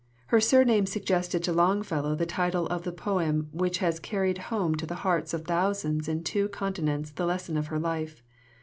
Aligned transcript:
Her 0.33 0.41
surname 0.41 0.87
suggested 0.87 1.43
to 1.43 1.53
Longfellow 1.53 2.15
the 2.15 2.25
title 2.25 2.65
of 2.69 2.81
the 2.81 2.91
poem 2.91 3.49
which 3.51 3.77
has 3.77 3.99
carried 3.99 4.39
home 4.49 4.73
to 4.77 4.87
the 4.87 4.95
hearts 5.05 5.31
of 5.31 5.45
thousands 5.45 6.07
in 6.09 6.23
two 6.23 6.49
continents 6.49 7.13
a 7.15 7.23
lesson 7.23 7.55
of 7.55 7.67
her 7.67 7.77
life. 7.77 8.23